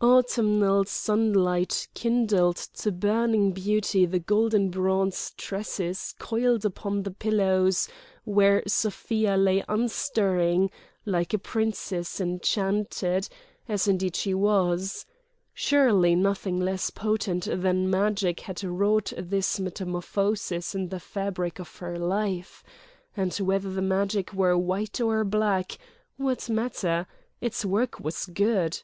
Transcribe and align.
Autumnal 0.00 0.86
sunlight 0.86 1.88
kindled 1.92 2.56
to 2.56 2.90
burning 2.90 3.52
beauty 3.52 4.06
the 4.06 4.18
golden 4.18 4.70
bronze 4.70 5.32
tresses 5.36 6.14
coiled 6.18 6.64
upon 6.64 7.02
the 7.02 7.10
pillows 7.10 7.86
where 8.24 8.62
Sofia 8.66 9.36
lay 9.36 9.62
unstirring, 9.68 10.70
like 11.04 11.34
a 11.34 11.38
princess 11.38 12.18
enchanted—as 12.18 13.86
indeed 13.86 14.16
she 14.16 14.32
was. 14.32 15.04
Surely 15.52 16.14
nothing 16.14 16.58
less 16.58 16.88
potent 16.88 17.44
than 17.52 17.90
magic 17.90 18.40
had 18.40 18.64
wrought 18.64 19.12
this 19.18 19.60
metamorphosis 19.60 20.74
in 20.74 20.88
the 20.88 20.98
fabric 20.98 21.58
of 21.58 21.76
her 21.76 21.98
life! 21.98 22.64
And 23.14 23.34
whether 23.36 23.68
the 23.70 23.82
magic 23.82 24.32
were 24.32 24.56
white 24.56 24.98
or 24.98 25.24
black—what 25.24 26.48
matter? 26.48 27.06
Its 27.42 27.66
work 27.66 28.00
was 28.00 28.24
good. 28.24 28.80